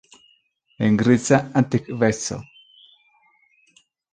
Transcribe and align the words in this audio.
En 0.87 0.93
griza 1.01 1.37
antikveco. 1.61 2.37